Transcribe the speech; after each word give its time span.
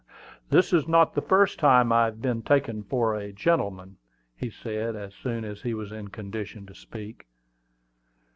"This 0.49 0.73
is 0.73 0.87
not 0.87 1.13
the 1.13 1.21
first 1.21 1.59
time 1.59 1.91
I 1.91 2.05
have 2.05 2.23
been 2.23 2.41
taken 2.41 2.81
for 2.81 3.13
a 3.13 3.31
gentleman," 3.31 3.97
said 4.39 4.71
he, 4.95 4.99
as 4.99 5.13
soon 5.13 5.45
as 5.45 5.61
he 5.61 5.75
was 5.75 5.91
in 5.91 6.07
condition 6.07 6.65
to 6.65 6.73
speak. 6.73 7.27